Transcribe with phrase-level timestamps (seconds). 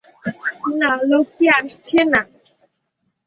[0.79, 2.21] না, লোকটি আসছে না।